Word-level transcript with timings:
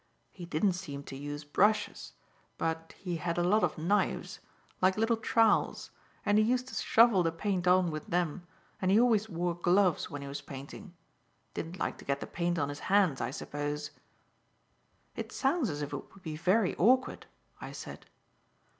He 0.31 0.45
didn't 0.47 0.71
seem 0.73 1.03
to 1.03 1.15
use 1.15 1.43
brushes, 1.43 2.13
but 2.57 2.95
he 2.97 3.17
had 3.17 3.37
a 3.37 3.43
lot 3.43 3.63
of 3.63 3.77
knives, 3.77 4.39
like 4.81 4.97
little 4.97 5.15
trowels, 5.15 5.91
and 6.25 6.39
he 6.39 6.43
used 6.43 6.67
to 6.69 6.73
shovel 6.73 7.21
the 7.21 7.31
paint 7.31 7.67
on 7.67 7.91
with 7.91 8.07
them, 8.07 8.47
and 8.81 8.89
he 8.89 8.99
always 8.99 9.29
wore 9.29 9.53
gloves 9.53 10.09
when 10.09 10.23
he 10.23 10.27
was 10.27 10.41
painting; 10.41 10.95
didn't 11.53 11.77
like 11.77 11.99
to 11.99 12.05
get 12.05 12.19
the 12.19 12.25
paint 12.25 12.57
on 12.57 12.69
his 12.69 12.79
hands, 12.89 13.21
I 13.21 13.29
suppose." 13.29 13.91
"It 15.15 15.31
sounds 15.31 15.69
as 15.69 15.83
if 15.83 15.93
it 15.93 16.13
would 16.15 16.23
be 16.23 16.35
very 16.35 16.75
awkward," 16.77 17.27
I 17.59 17.71
said. 17.71 18.07